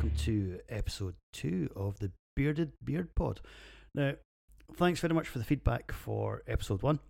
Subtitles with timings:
[0.00, 3.38] welcome to episode two of the Bearded Beer Pod.
[3.94, 4.14] Now,
[4.76, 7.00] thanks very much for the feedback for episode one.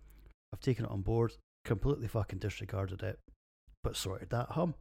[0.53, 1.31] I've taken it on board,
[1.63, 3.17] completely fucking disregarded it,
[3.81, 4.75] but sorted that hum.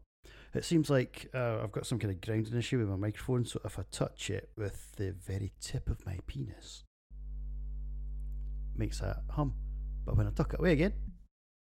[0.55, 3.61] It seems like uh, I've got some kind of grounding issue with my microphone, so
[3.65, 6.83] if I touch it with the very tip of my penis,
[8.75, 9.55] makes that hum.
[10.05, 10.95] But when I tuck it away again,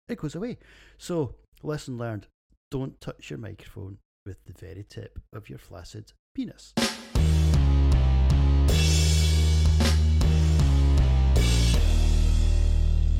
[0.08, 0.56] it goes away.
[0.96, 2.28] So, lesson learned
[2.70, 6.72] don't touch your microphone with the very tip of your flaccid penis.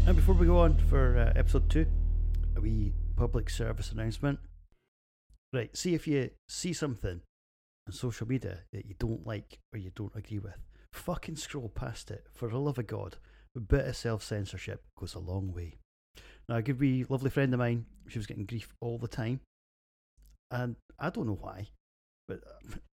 [0.06, 1.86] And before we go on for uh, episode two,
[2.56, 4.38] a wee public service announcement.
[5.52, 7.20] Right, see if you see something
[7.86, 10.58] on social media that you don't like or you don't agree with,
[10.92, 12.24] fucking scroll past it.
[12.33, 13.17] For the love of God,
[13.56, 15.78] a bit of self censorship goes a long way.
[16.48, 19.41] Now, a good wee lovely friend of mine, she was getting grief all the time,
[20.50, 21.69] and I don't know why,
[22.27, 22.41] but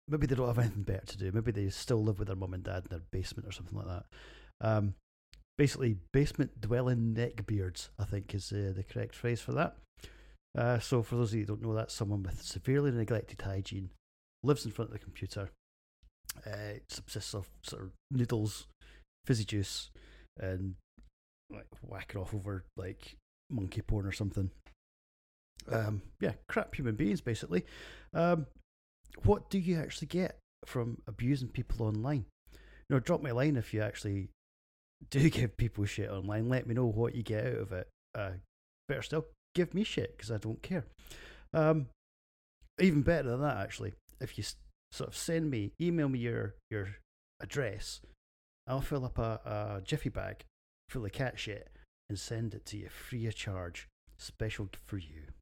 [0.08, 1.32] maybe they don't have anything better to do.
[1.32, 3.86] Maybe they still live with their mum and dad in their basement or something like
[3.86, 4.04] that.
[4.60, 4.94] Um,
[5.56, 9.76] basically, basement dwelling neckbeards, I think is uh, the correct phrase for that.
[10.56, 13.90] Uh, so, for those of you who don't know, that's someone with severely neglected hygiene,
[14.42, 15.50] lives in front of the computer,
[16.46, 18.66] uh, subsists off sort of noodles,
[19.26, 19.90] fizzy juice,
[20.38, 20.74] and
[21.50, 23.16] like whacking off over like
[23.50, 24.50] monkey porn or something.
[25.70, 27.64] Um, yeah, crap human beings basically.
[28.12, 28.46] Um,
[29.22, 32.24] what do you actually get from abusing people online?
[32.52, 34.28] You know, drop me a line if you actually
[35.10, 36.48] do give people shit online.
[36.48, 37.88] Let me know what you get out of it.
[38.14, 38.30] Uh,
[38.88, 40.84] better still, give me shit because I don't care.
[41.52, 41.86] Um,
[42.80, 44.44] even better than that, actually, if you
[44.92, 46.88] sort of send me, email me your your
[47.40, 48.00] address,
[48.66, 50.44] I'll fill up a, a jiffy bag
[50.88, 51.70] full of cat shit
[52.08, 55.33] and send it to you free of charge, special for you.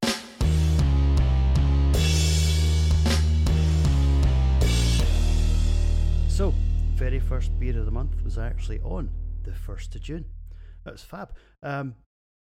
[6.33, 6.55] So,
[6.95, 9.11] very first beer of the month was actually on
[9.43, 10.25] the 1st of June.
[10.83, 11.35] That was fab.
[11.63, 11.95] Um,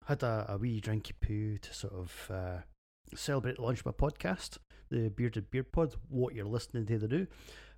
[0.06, 2.58] had a, a wee drinky poo to sort of uh,
[3.16, 7.08] celebrate the launch of my podcast, the Bearded Beer Pod, what you're listening to the
[7.08, 7.26] new.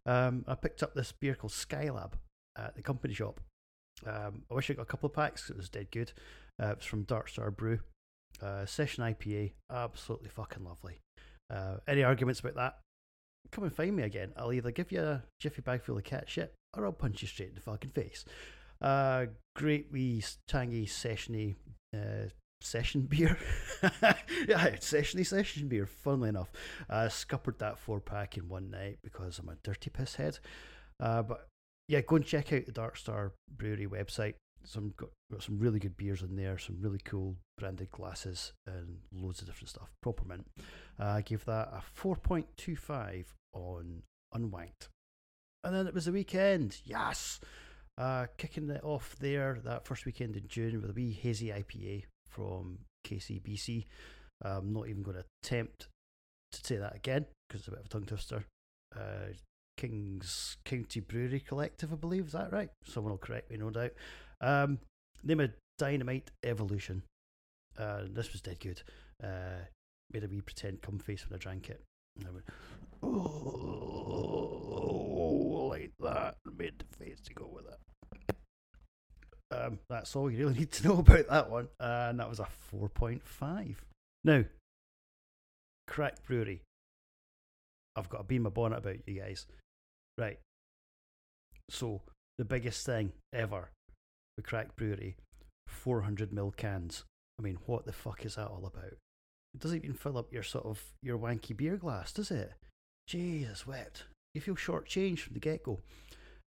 [0.04, 2.12] Um, I picked up this beer called Skylab
[2.54, 3.40] at the company shop.
[4.06, 6.12] Um, I wish I got a couple of packs, it was dead good.
[6.62, 7.80] Uh, it was from Dark Star Brew.
[8.42, 11.00] Uh, session IPA, absolutely fucking lovely.
[11.48, 12.83] Uh, any arguments about that?
[13.54, 14.32] Come and find me again.
[14.36, 17.28] I'll either give you a jiffy bag full of cat shit or I'll punch you
[17.28, 18.24] straight in the fucking face.
[18.80, 21.54] Uh, great wee tangy sessiony
[21.94, 22.26] uh,
[22.60, 23.38] session beer.
[23.80, 25.86] yeah, sessiony session beer.
[25.86, 26.50] Funnily enough,
[26.90, 30.40] I scuppered that four pack in one night because I'm a dirty piss head.
[30.98, 31.46] Uh, but
[31.86, 34.34] yeah, go and check out the Dark Star Brewery website.
[34.64, 36.58] Some got, got some really good beers in there.
[36.58, 39.92] Some really cool branded glasses and loads of different stuff.
[40.02, 40.44] Proper mint.
[40.98, 44.02] Uh, I gave that a four point two five on
[44.34, 44.88] Unwanked.
[45.62, 46.80] And then it was the weekend.
[46.84, 47.40] Yes.
[47.96, 52.04] Uh, kicking it off there that first weekend in June with a wee hazy IPA
[52.28, 53.86] from KCBC.
[54.42, 55.88] I'm not even going to attempt
[56.52, 58.44] to say that again because it's a bit of a tongue twister.
[58.94, 59.32] Uh,
[59.76, 62.26] King's County Brewery Collective, I believe.
[62.26, 62.68] Is that right?
[62.84, 63.92] Someone will correct me, no doubt.
[64.40, 64.78] Um,
[65.22, 67.02] name of Dynamite Evolution.
[67.78, 68.82] Uh, this was dead good.
[69.22, 69.64] Uh,
[70.12, 71.82] made a wee pretend cum face when I drank it.
[73.02, 73.68] Oh,
[75.70, 76.36] like that.
[76.56, 77.78] Made the face to go with it.
[79.50, 81.68] Um, that's all you really need to know about that one.
[81.78, 83.76] Uh, and that was a 4.5.
[84.24, 84.44] Now,
[85.86, 86.62] CRAK Brewery.
[87.96, 89.46] I've got a beam my bonnet about you guys.
[90.18, 90.38] Right.
[91.70, 92.02] So,
[92.38, 93.70] the biggest thing ever
[94.36, 95.16] with CRAK Brewery
[95.68, 97.04] 400 mil cans.
[97.38, 98.94] I mean, what the fuck is that all about?
[99.54, 102.52] It doesn't even fill up your sort of your wanky beer glass, does it?
[103.06, 104.04] Jesus wept.
[104.34, 105.80] You feel shortchanged from the get go.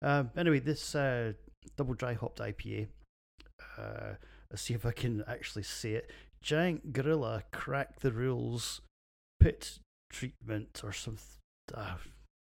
[0.01, 1.33] Um, anyway, this uh,
[1.75, 2.87] double dry hopped IPA.
[3.77, 4.13] Uh,
[4.49, 6.11] let's see if I can actually say it.
[6.41, 8.81] Giant Gorilla Crack the Rules
[9.39, 9.79] Pit
[10.11, 11.17] Treatment or some
[11.73, 11.95] uh,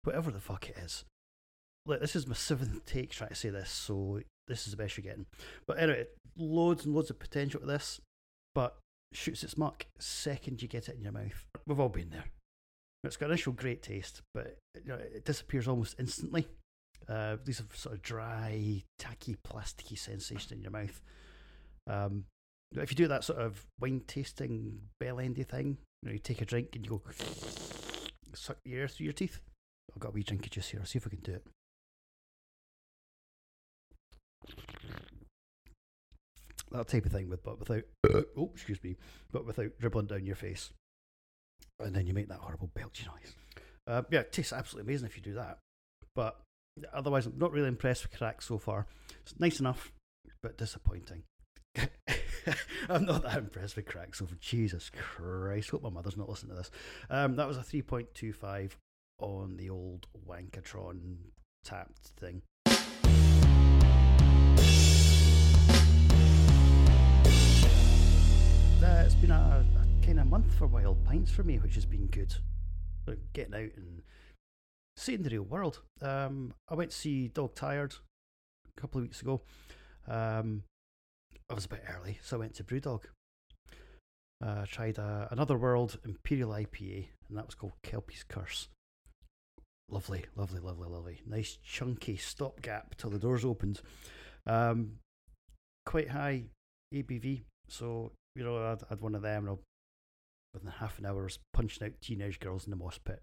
[0.04, 1.06] whatever the fuck it is.
[1.86, 4.98] Look, this is my seventh take trying to say this, so this is the best
[4.98, 5.25] you're getting.
[5.66, 6.06] But anyway,
[6.38, 8.00] loads and loads of potential to this,
[8.54, 8.77] but
[9.15, 11.45] shoots its mark second you get it in your mouth.
[11.68, 12.25] We've all been there.
[13.04, 16.48] It's got initial great taste, but you know, it disappears almost instantly.
[17.07, 21.01] Uh, these are sort of dry, tacky, plasticky sensation in your mouth.
[21.88, 22.25] Um,
[22.75, 26.42] if you do that sort of wine tasting bell endy thing, you, know, you take
[26.42, 27.01] a drink and you go
[28.33, 29.39] suck the air through your teeth.
[29.94, 30.80] I've got a wee drink of juice here.
[30.80, 31.45] I'll see if I can do it.
[36.74, 37.84] That type of thing, with but without
[38.38, 38.98] oh excuse me,
[39.31, 40.72] but without dribbling down your face,
[41.80, 43.36] and then you make that horrible belchy noise.
[43.88, 45.60] Uh, yeah, it tastes absolutely amazing if you do that.
[46.16, 46.40] But
[46.94, 48.88] otherwise, I'm not really impressed with crack so far.
[49.22, 49.92] It's nice enough,
[50.42, 51.24] but disappointing.
[52.90, 54.38] I'm not that impressed with crack so far.
[54.40, 55.70] Jesus Christ.
[55.70, 56.72] Hope my mother's not listening to this.
[57.10, 58.72] Um, that was a 3.25
[59.20, 61.18] on the old Wankatron
[61.64, 62.42] tapped thing.
[68.83, 71.85] Uh, it's been a, a kind of month for wild pints for me, which has
[71.85, 72.35] been good.
[73.31, 74.01] Getting out and
[74.97, 75.80] seeing the real world.
[76.01, 77.95] Um, I went to see Dog Tired
[78.68, 79.41] a couple of weeks ago.
[80.06, 80.63] Um,
[81.50, 83.03] I was a bit early, so I went to Brewdog.
[84.45, 88.68] Uh, tried a, another world Imperial IPA, and that was called Kelpie's Curse.
[89.89, 91.21] Lovely, lovely, lovely, lovely.
[91.25, 93.79] Nice chunky stopgap till the doors opened.
[94.45, 94.97] Um,
[95.86, 96.47] quite high
[96.94, 99.57] ABV, so you know I'd, I'd one of them, and
[100.53, 103.21] within half an hour, I was punching out teenage girls in the moss pit.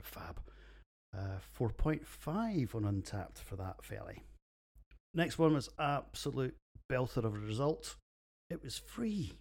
[0.00, 0.40] Fab.
[1.14, 4.22] Uh, 4.5 on Untappd for that fairly.
[5.14, 6.56] Next one was absolute
[6.90, 7.96] belter of a result.
[8.48, 9.34] It was free.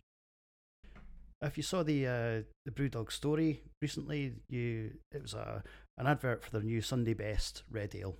[1.41, 5.63] If you saw the uh, the Brewdog story recently, you it was a
[5.97, 8.15] an advert for their new Sunday Best Red Ale.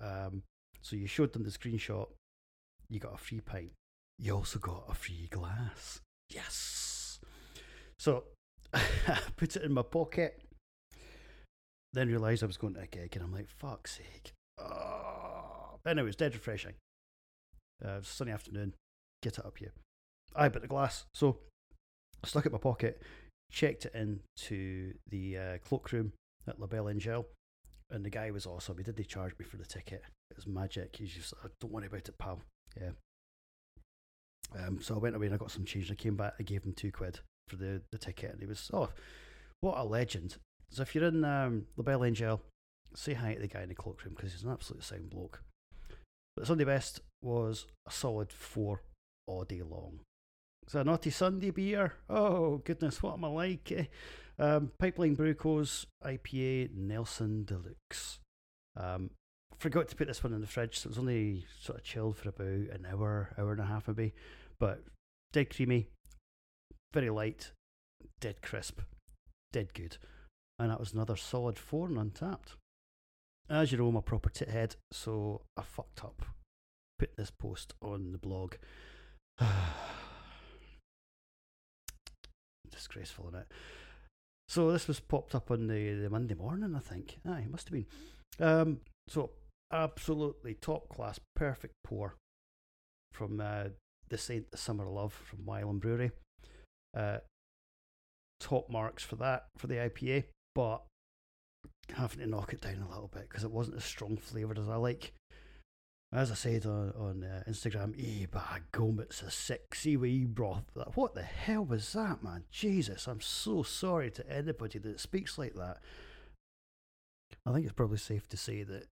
[0.00, 0.42] Um,
[0.80, 2.08] so you showed them the screenshot.
[2.88, 3.72] You got a free pint.
[4.18, 6.00] You also got a free glass.
[6.34, 7.20] Yes.
[7.98, 8.24] So
[8.74, 10.40] I put it in my pocket.
[11.92, 15.78] Then realised I was going to a gig, and I'm like, "Fuck's sake!" Oh.
[15.86, 16.74] Anyway, it was dead refreshing.
[17.84, 18.74] Uh, sunny afternoon.
[19.22, 19.72] Get it up here.
[20.34, 21.04] I but the glass.
[21.12, 21.38] So
[22.24, 23.02] stuck it in my pocket,
[23.50, 26.12] checked it into the uh, cloakroom
[26.48, 27.26] at La Belle Angele,
[27.90, 28.78] and the guy was awesome.
[28.78, 30.02] He didn't charge me for the ticket.
[30.30, 30.96] It was magic.
[30.96, 32.40] He's just, oh, don't worry about it, pal.
[32.80, 32.90] Yeah.
[34.58, 35.90] Um, so I went away and I got some change.
[35.90, 36.34] I came back.
[36.38, 38.90] I gave him two quid for the, the ticket, and he was oh,
[39.60, 40.36] what a legend.
[40.70, 42.40] So if you're in um, La Belle Angele,
[42.94, 45.42] say hi to the guy in the cloakroom because he's an absolute sound bloke.
[46.36, 48.82] But Sunday Best was a solid four
[49.26, 50.00] all day long.
[50.64, 51.94] It's a naughty Sunday beer.
[52.08, 53.72] Oh goodness, what am I like?
[53.72, 53.84] Eh?
[54.38, 58.20] Um, Pipeline Brewco's IPA Nelson Deluxe.
[58.76, 59.10] Um,
[59.58, 62.16] forgot to put this one in the fridge, so it was only sort of chilled
[62.16, 64.14] for about an hour, hour and a half maybe.
[64.62, 64.84] But
[65.32, 65.88] dead creamy,
[66.94, 67.50] very light,
[68.20, 68.78] dead crisp,
[69.52, 69.96] dead good.
[70.56, 72.54] And that was another solid four and Untappd.
[73.50, 76.22] As you know, I'm a proper tit head, so I fucked up.
[76.96, 78.54] Put this post on the blog.
[82.70, 83.48] Disgraceful, in it?
[84.48, 87.18] So this was popped up on the, the Monday morning, I think.
[87.28, 87.86] Aye, it must have been.
[88.38, 88.78] Um,
[89.08, 89.30] so
[89.72, 92.14] absolutely top class, perfect pour
[93.12, 93.64] from uh,
[94.12, 96.12] the Saint the Summer Love from Wylam Brewery.
[96.94, 97.18] Uh,
[98.38, 100.24] top marks for that for the IPA,
[100.54, 100.82] but
[101.94, 104.68] having to knock it down a little bit because it wasn't as strong flavoured as
[104.68, 105.14] I like.
[106.12, 110.64] As I said on, on uh, Instagram, eh, by gum, it's a sexy wee broth.
[110.94, 112.44] What the hell was that, man?
[112.50, 115.78] Jesus, I'm so sorry to anybody that speaks like that.
[117.46, 118.88] I think it's probably safe to say that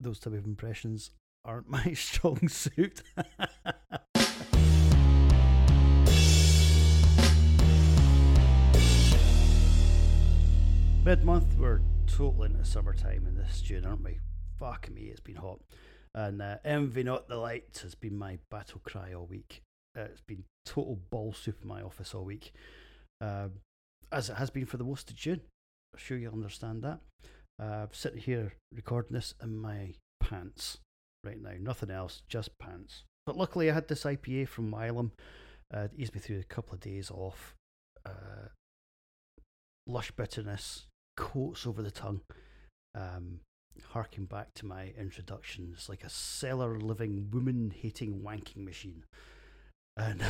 [0.00, 1.10] those type of impressions
[1.44, 3.02] aren't my strong suit.
[11.02, 14.18] Mid month, we're totally in the summertime in this June, aren't we?
[14.58, 15.60] Fuck me, it's been hot.
[16.14, 19.62] And uh, Envy Not the Light has been my battle cry all week.
[19.98, 22.52] Uh, it's been total ball soup in my office all week,
[23.22, 23.48] uh,
[24.12, 25.40] as it has been for the most of June.
[25.94, 27.00] I'm sure you'll understand that.
[27.58, 30.78] Uh, I'm sitting here recording this in my pants
[31.24, 31.54] right now.
[31.58, 33.04] Nothing else, just pants.
[33.24, 35.12] But luckily, I had this IPA from Wylam.
[35.74, 37.54] Uh, it eased me through a couple of days off.
[38.04, 38.48] Uh,
[39.86, 40.86] lush bitterness
[41.20, 42.22] coats over the tongue.
[42.94, 43.40] Um,
[43.90, 49.04] harking back to my introduction, it's like a cellar living, woman hating wanking machine.
[49.96, 50.22] And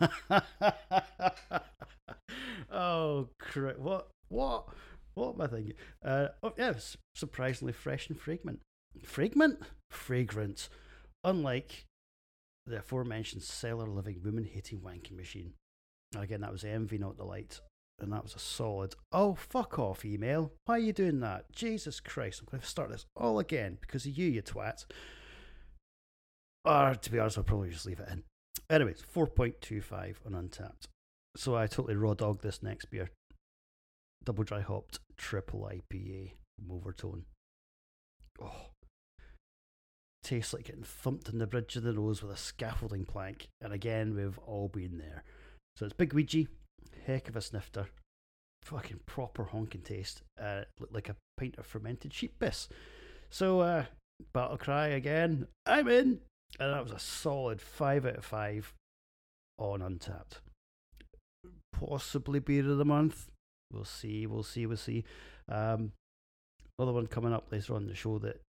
[2.72, 3.78] oh, crap!
[3.78, 4.08] What?
[4.28, 4.68] What?
[5.14, 5.74] What am I thinking?
[6.04, 6.74] Uh, oh, yeah,
[7.14, 8.60] surprisingly fresh and fragrant.
[9.04, 9.60] Fragrant?
[9.90, 10.68] Fragrant.
[11.24, 11.84] Unlike
[12.66, 15.52] the aforementioned cellar living, woman hating wanking machine.
[16.16, 17.60] again, that was Envy, not the light
[17.98, 18.94] and that was a solid.
[19.12, 20.52] Oh, fuck off, email.
[20.64, 21.52] Why are you doing that?
[21.52, 24.84] Jesus Christ, I'm going to start this all again because of you, you twat.
[26.64, 28.24] Or, to be honest, I'll probably just leave it in.
[28.68, 30.88] Anyways, 4.25 on Untappd
[31.36, 33.10] So I totally raw dogged this next beer.
[34.24, 36.32] Double dry hopped triple IPA
[36.70, 37.24] Overtone.
[38.42, 38.70] Oh.
[40.24, 43.48] Tastes like getting thumped in the bridge of the nose with a scaffolding plank.
[43.60, 45.22] And again, we've all been there.
[45.76, 46.46] So it's Big Ouija,
[47.06, 47.86] heck of a snifter.
[48.62, 50.22] fucking proper honking taste.
[50.40, 52.68] Uh, looked like a pint of fermented sheep piss.
[53.30, 53.84] So, uh,
[54.32, 56.20] Battle Cry again, I'm in.
[56.58, 58.74] And that was a solid 5 out of 5
[59.58, 60.38] on Untappd.
[61.72, 63.28] Possibly beer of the month.
[63.72, 65.04] We'll see, we'll see, we'll see.
[65.48, 65.92] Um,
[66.78, 68.40] another one coming up later on the show that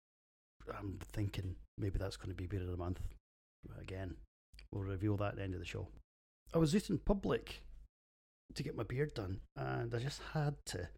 [0.78, 3.00] I'm thinking maybe that's going to be beer of the month.
[3.80, 4.14] Again,
[4.72, 5.88] we'll reveal that at the end of the show.
[6.54, 7.62] I was out in public
[8.54, 10.88] to get my beard done, and I just had to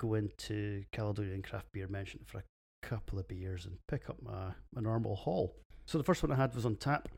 [0.00, 2.44] go into Caledonian Craft Beer Merchant for a
[2.82, 5.54] couple of beers and pick up my, my normal haul.
[5.86, 7.08] So the first one I had was on tap,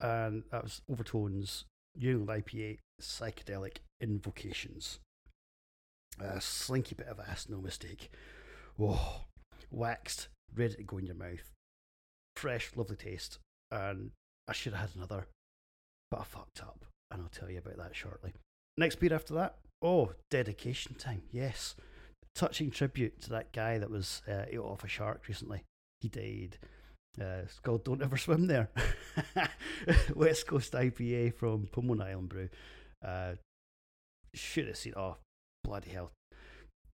[0.00, 1.64] and that was Overtones
[1.96, 4.98] New IPA Psychedelic Invocations.
[6.20, 8.10] A slinky bit of ass, no mistake.
[8.76, 8.98] Whoa,
[9.70, 11.52] waxed, ready to go in your mouth.
[12.36, 13.38] Fresh, lovely taste,
[13.70, 14.10] and
[14.48, 15.26] I should have had another,
[16.10, 18.32] but I fucked up, and I'll tell you about that shortly.
[18.78, 21.74] Next beer after that, oh, dedication time, yes.
[22.34, 25.62] Touching tribute to that guy that was uh, ate off a shark recently.
[26.02, 26.58] He died.
[27.18, 28.68] Uh, it's called Don't Ever Swim There.
[30.14, 32.48] West Coast IPA from Pomona Island Brew.
[33.02, 33.32] Uh,
[34.34, 35.16] should have seen, oh,
[35.64, 36.12] bloody hell.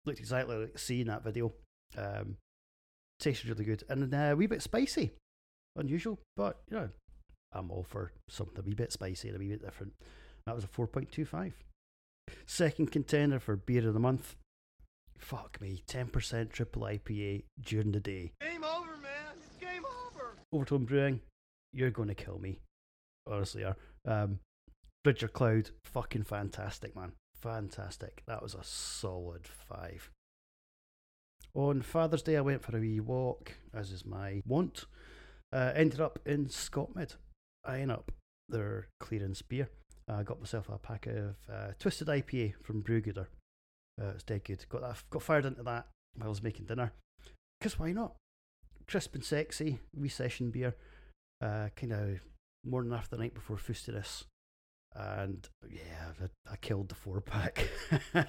[0.07, 1.53] Looked exactly like seeing that video.
[1.99, 2.37] Um,
[3.19, 5.13] tasted really good and uh, a wee bit spicy.
[5.77, 6.89] Unusual, but you know,
[7.53, 9.95] I'm all for something a wee bit spicy and a wee bit different.
[10.47, 11.53] That was a 4.25.
[12.47, 14.37] Second contender for beer of the month.
[15.19, 18.33] Fuck me, 10% triple IPA during the day.
[18.41, 19.37] Game over, man.
[19.39, 20.37] It's game over.
[20.53, 21.21] Overtone Brewing,
[21.73, 22.59] you're going to kill me.
[23.27, 23.77] Honestly, are.
[24.05, 24.41] Um,
[25.05, 27.13] Bridger Cloud, fucking fantastic, man.
[27.37, 28.23] Fantastic.
[28.27, 30.11] That was a solid five.
[31.55, 34.87] On Father's Day, I went for a wee walk, as is my wont.
[35.53, 37.17] Uh, ended up in Scotmid,
[37.65, 38.11] eyeing up
[38.49, 39.69] their clearance beer.
[40.19, 43.27] I got myself a pack of uh, Twisted IPA from Brewgooder.
[44.01, 44.65] Uh, it's dead good.
[44.69, 45.03] Got that.
[45.11, 46.93] Got fired into that while I was making dinner.
[47.61, 48.15] Cause why not?
[48.89, 50.75] Crisp and sexy, wee session beer.
[51.41, 52.21] Uh, kind of
[52.65, 54.25] morning after the night before Fustiness.
[54.95, 57.69] And yeah, I, I killed the four pack.
[58.15, 58.25] yeah,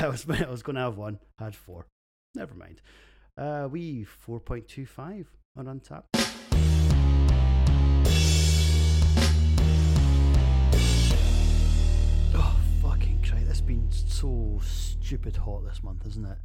[0.00, 1.18] I was I was going to have one.
[1.38, 1.86] Had four.
[2.34, 2.80] Never mind.
[3.36, 5.26] Uh, we 4.25
[5.56, 6.31] on Untappd.
[13.66, 16.38] Been so stupid hot this month, isn't it?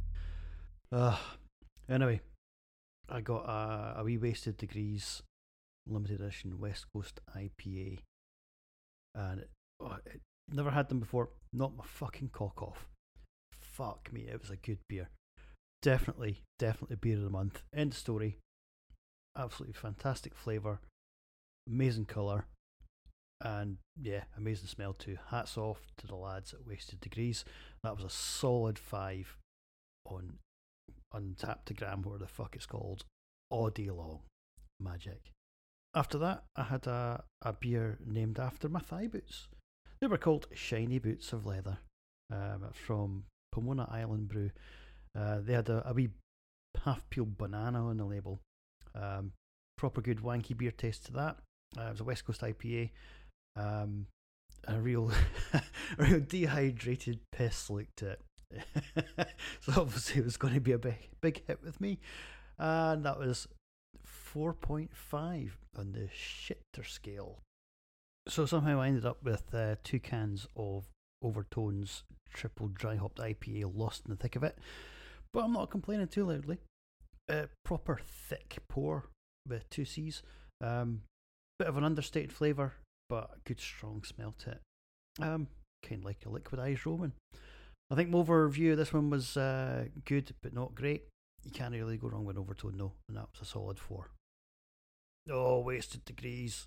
[0.92, 1.16] Uh,
[1.88, 2.20] anyway,
[3.08, 5.22] I got a, a wee Wasted Degrees
[5.86, 8.00] limited edition West Coast IPA.
[9.14, 10.20] And it, oh, it,
[10.52, 11.30] never had them before.
[11.52, 12.86] Not my fucking cock off.
[13.52, 15.08] Fuck me, it was a good beer.
[15.82, 17.62] Definitely, definitely beer of the month.
[17.74, 18.38] End story.
[19.36, 20.80] Absolutely fantastic flavour,
[21.68, 22.46] amazing colour,
[23.40, 25.18] and yeah, amazing smell too.
[25.30, 27.44] Hats off to the lads at Wasted Degrees.
[27.82, 29.36] That was a solid five
[30.06, 30.38] on
[31.14, 33.04] Untappd-O-Gram, whatever the fuck it's called,
[33.50, 34.20] all day long.
[34.80, 35.32] Magic.
[35.94, 39.48] After that, I had a, a beer named after my thigh boots.
[40.00, 41.78] They were called Shiny Boots of Leather
[42.32, 44.50] um, from Pomona Island Brew.
[45.18, 46.10] Uh, they had a, a wee
[46.84, 48.40] half peeled banana on the label.
[48.94, 49.32] Um,
[49.76, 51.36] proper good wanky beer taste to that.
[51.76, 52.90] Uh, it was a West Coast IPA.
[53.58, 54.06] Um,
[54.66, 55.10] a real,
[55.52, 55.62] a
[55.98, 58.20] real dehydrated piss look to it.
[59.60, 61.98] so obviously it was going to be a big, big hit with me,
[62.58, 63.48] and that was
[64.34, 64.88] 4.5
[65.76, 67.40] on the shitter scale.
[68.28, 70.84] So somehow I ended up with uh, two cans of
[71.22, 74.58] Overtones triple dry hopped IPA lost in the thick of it.
[75.32, 76.58] But I'm not complaining too loudly.
[77.28, 79.04] Uh, proper thick pour
[79.46, 80.22] with two C's.
[80.62, 81.02] Um,
[81.58, 82.74] bit of an understated flavour,
[83.08, 84.60] but a good strong smell to it.
[85.20, 85.48] Um,
[85.86, 87.12] kind of like a liquidized Roman.
[87.90, 91.04] I think my overview this one was uh, good, but not great.
[91.44, 94.10] You can't really go wrong with Overtone, no, and that was a solid four.
[95.30, 96.66] Oh, wasted degrees.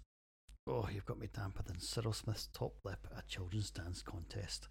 [0.67, 4.67] Oh, you've got me damper than Cyril Smith's top lip at a children's dance contest.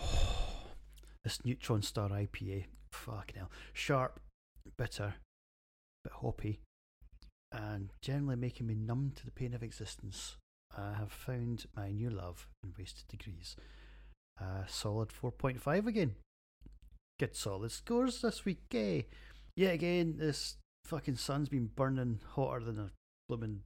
[0.00, 0.66] Oh,
[1.24, 3.50] this Neutron Star IPA, fucking hell.
[3.72, 4.20] Sharp,
[4.76, 5.14] bitter,
[6.02, 6.60] bit hoppy,
[7.52, 10.36] and generally making me numb to the pain of existence.
[10.76, 13.56] I have found my new love in Wasted Degrees.
[14.66, 16.14] Solid 4.5 again.
[17.18, 19.02] Good solid scores this week, eh?
[19.56, 22.90] Yet again, this fucking sun's been burning hotter than a
[23.28, 23.60] blooming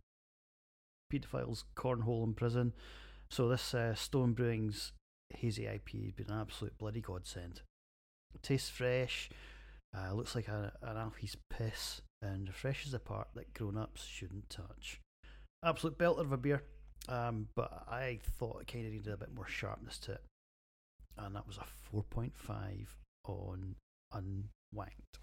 [1.13, 2.75] paedophile's cornhole in prison.
[3.31, 4.93] So this uh, Stone Brewing's
[5.31, 7.63] hazy IPA has been an absolute bloody godsend.
[8.43, 9.31] tastes fresh,
[9.97, 15.01] uh, looks like a, an Alfie's piss, and refreshes the part that grown-ups shouldn't touch.
[15.65, 16.63] Absolute belter of a beer,
[17.09, 20.23] um, but I thought it kind of needed a bit more sharpness to it.
[21.19, 22.31] and that was a 4.5
[23.27, 23.75] on
[24.15, 25.19] Unwanked.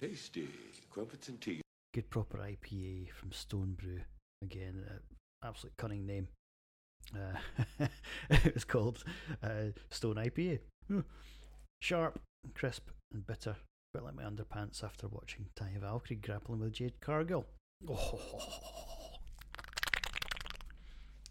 [0.00, 0.48] Tasty.
[0.90, 1.60] Crumpets and tea.
[1.94, 4.00] Good proper IPA from Stone Brew.
[4.42, 6.28] Again, uh, absolute cunning name.
[7.14, 7.86] Uh,
[8.30, 9.02] it was called
[9.42, 10.58] uh, Stone IPA.
[10.88, 11.00] Hmm.
[11.82, 12.20] Sharp,
[12.54, 13.56] crisp, and bitter.
[13.94, 17.46] bit like my underpants after watching Taya Valkyrie grappling with Jade Cargill.
[17.88, 18.18] Oh.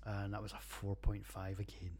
[0.07, 1.97] And that was a 4.5 again.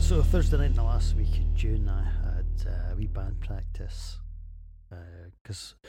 [0.00, 3.40] So Thursday night in the last week of June, I had uh, a wee band
[3.40, 4.18] practice
[5.42, 5.88] because uh,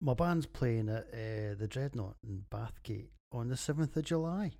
[0.00, 4.52] my band's playing at uh, the Dreadnought in Bathgate on the seventh of July.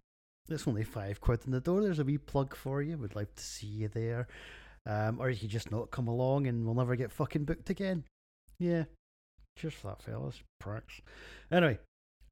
[0.48, 1.82] It's only five quid in the door.
[1.82, 2.96] There's a wee plug for you.
[2.96, 4.28] We'd like to see you there,
[4.86, 8.04] um, or you could just not come along and we'll never get fucking booked again.
[8.58, 8.84] Yeah,
[9.56, 10.42] cheers for that, fellas.
[10.60, 11.00] Pricks.
[11.50, 11.78] Anyway,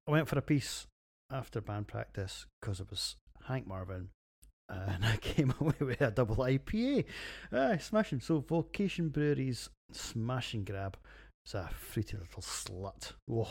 [0.06, 0.86] I went for a piece
[1.30, 3.16] after band practice because it was
[3.46, 4.08] Hank Marvin
[4.68, 7.04] and I came away with a double IPA.
[7.52, 8.20] Ah, smashing.
[8.20, 10.96] So, Vocation Brewery's Smash and Grab.
[11.44, 13.12] It's a fruity little slut.
[13.26, 13.48] Whoa,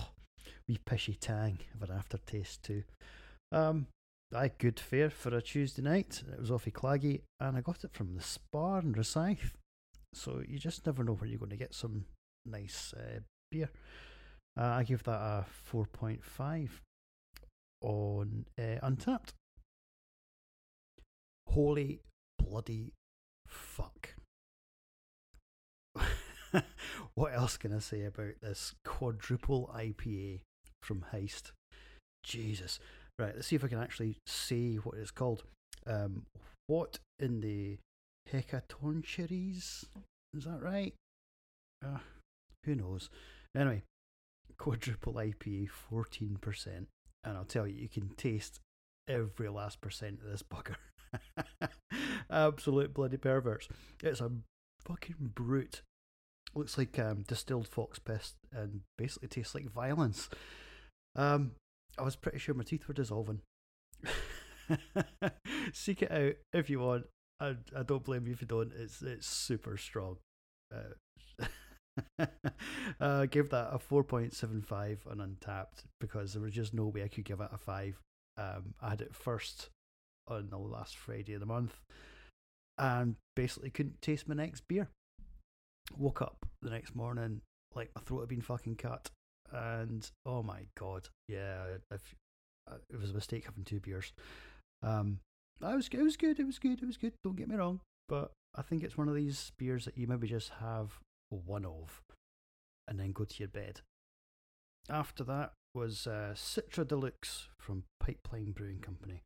[0.67, 2.83] wee pishy tang of an aftertaste, too.
[3.51, 3.87] Um,
[4.35, 6.23] I good fare for a Tuesday night.
[6.31, 9.51] It was awfully claggy, and I got it from the Spar in Rosyth.
[10.15, 12.05] So, you just never know when you're going to get some
[12.45, 13.19] nice uh,
[13.53, 13.69] beer.
[14.59, 16.69] Uh, I give that a 4.5
[17.81, 19.33] on uh, Untappd
[21.53, 21.99] holy
[22.39, 22.93] bloody
[23.47, 24.15] fuck.
[27.13, 30.41] what else can I say about this quadruple IPA
[30.81, 31.51] from Heist?
[32.23, 32.79] Jesus.
[33.19, 35.43] Right, let's see if I can actually say what it's called.
[35.85, 36.25] Um,
[36.65, 37.77] what in the
[38.31, 39.85] Hecatoncheires?
[40.35, 40.95] Is that right?
[41.85, 41.99] Uh,
[42.65, 43.09] who knows?
[43.55, 43.83] Anyway,
[44.57, 46.85] quadruple IPA, 14%.
[47.25, 48.59] And I'll tell you, you can taste
[49.07, 50.75] every last percent of this bugger.
[52.29, 53.67] Absolute bloody perverts.
[54.01, 54.31] It's a
[54.85, 55.81] fucking brute.
[56.55, 60.29] Looks like um, distilled fox piss and basically tastes like violence.
[61.15, 61.51] Um,
[61.97, 63.41] I was pretty sure my teeth were dissolving.
[65.73, 67.05] Seek it out if you want.
[67.39, 68.71] I, I don't blame you if you don't.
[68.77, 70.17] It's it's super strong.
[70.73, 70.93] Uh,
[72.99, 77.25] uh, give that a 4.75 on Untappd because there was just no way I could
[77.25, 77.99] give it a 5.
[78.37, 79.69] Um, I had it first
[80.27, 81.79] on the last Friday of the month
[82.77, 84.89] and basically couldn't taste my next beer.
[85.97, 87.41] Woke up the next morning
[87.75, 89.09] like my throat had been fucking cut,
[89.51, 92.15] and oh my god, yeah, if,
[92.69, 94.13] uh, it was a mistake having two beers.
[94.81, 95.19] Um,
[95.61, 97.13] I was it was good, it was good, it was good.
[97.23, 100.27] Don't get me wrong, but I think it's one of these beers that you maybe
[100.27, 100.99] just have
[101.35, 102.01] one of,
[102.87, 103.81] and then go to your bed.
[104.89, 109.23] After that was uh, Citra Deluxe from Pipeline Brewing Company.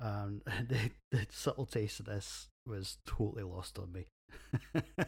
[0.00, 4.06] Um, the, the subtle taste of this was totally lost on me.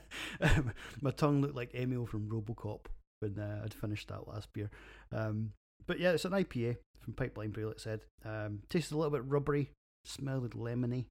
[1.03, 2.87] my tongue looked like Emil from Robocop
[3.21, 4.71] when uh, I'd finished that last beer.
[5.13, 5.53] Um,
[5.87, 8.01] but yeah, it's an IPA from Pipeline Brew, like I said.
[8.25, 9.73] Um, tasted a little bit rubbery,
[10.05, 11.07] smelled lemony.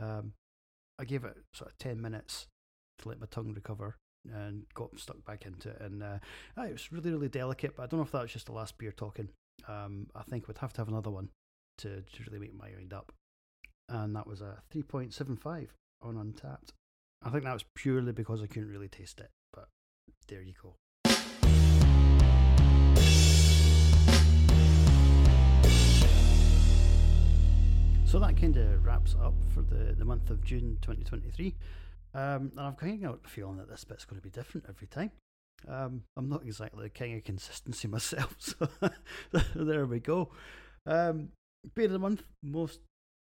[0.00, 0.32] Um,
[0.98, 2.46] I gave it sort of 10 minutes
[3.00, 3.96] to let my tongue recover
[4.34, 5.80] and got stuck back into it.
[5.80, 6.18] And uh,
[6.58, 8.78] it was really, really delicate, but I don't know if that was just the last
[8.78, 9.28] beer talking.
[9.68, 11.28] Um, I think we'd have to have another one
[11.78, 13.12] to, to really make my mind up.
[13.88, 15.68] And that was a 3.75
[16.02, 16.70] on Untappd.
[17.22, 19.68] I think that was purely because I couldn't really taste it, but
[20.28, 20.76] there you go.
[28.06, 31.54] So that kind of wraps up for the, the month of June 2023.
[32.16, 34.66] Um, and I've kind of got the feeling that this bit's going to be different
[34.70, 35.10] every time.
[35.68, 38.68] Um, I'm not exactly the king of consistency myself, so
[39.54, 40.30] there we go.
[40.86, 41.28] Um,
[41.74, 42.80] beer of the month, most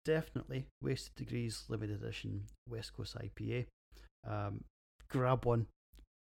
[0.06, 3.66] definitely Wasted Degrees Limited Edition West Coast IPA.
[4.28, 4.64] Um,
[5.10, 5.66] grab one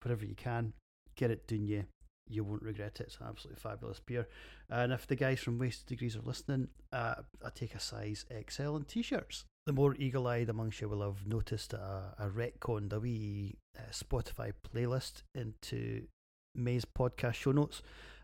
[0.02, 0.72] wherever you can,
[1.16, 1.84] get it done you.
[2.28, 3.04] You won't regret it.
[3.04, 4.26] It's an absolutely fabulous beer.
[4.68, 8.76] And if the guys from Wasted Degrees are listening, uh, I take a size XL
[8.76, 9.44] in t shirts.
[9.68, 13.82] The more eagle eyed amongst you will have noticed a, a retconned a wee uh,
[13.92, 16.06] Spotify playlist into
[16.54, 17.82] May's podcast show notes.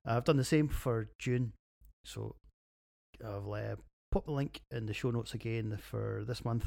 [0.08, 1.52] Uh, I've done the same for June.
[2.06, 2.36] So
[3.22, 3.76] I'll uh,
[4.10, 6.64] pop the link in the show notes again for this month.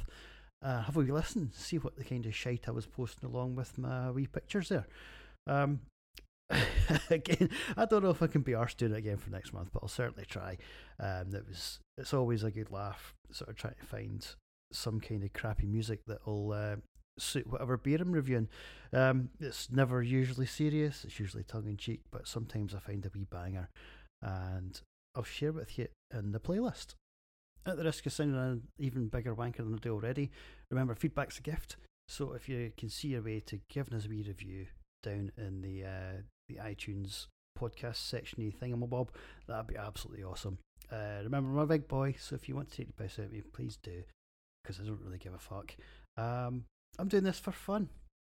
[0.61, 3.55] Uh, have a wee listen, see what the kind of shite I was posting along
[3.55, 4.85] with my wee pictures there.
[5.47, 5.79] Um,
[7.09, 9.69] again, I don't know if I can be arsed doing it again for next month,
[9.73, 10.59] but I'll certainly try.
[10.99, 14.35] Um, that was it's always a good laugh, sort of trying to find
[14.71, 16.75] some kind of crappy music that'll uh,
[17.17, 18.49] suit whatever beer I'm reviewing.
[18.93, 23.11] Um, it's never usually serious; it's usually tongue in cheek, but sometimes I find a
[23.13, 23.69] wee banger,
[24.21, 24.79] and
[25.15, 26.95] I'll share with you in the playlist.
[27.65, 30.31] At the risk of sounding an even bigger wanker than I do already,
[30.71, 31.75] remember feedback's a gift.
[32.07, 34.67] So if you can see your way to giving us a wee review
[35.03, 37.27] down in the uh, the iTunes
[37.59, 39.09] podcast sectiony thingamabob,
[39.47, 40.59] that'd be absolutely awesome.
[40.89, 43.25] Uh, remember, I'm a big boy, so if you want to take the piss out
[43.25, 44.03] of me, please do,
[44.67, 45.75] because I don't really give a fuck.
[46.17, 46.65] Um,
[46.99, 47.89] I'm doing this for fun,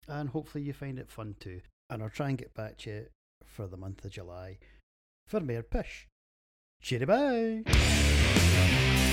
[0.08, 1.62] and hopefully you find it fun too.
[1.90, 3.06] And I'll try and get back to you
[3.46, 4.58] for the month of July
[5.28, 6.08] for Mayor Pish.
[6.82, 9.04] Cheery bye!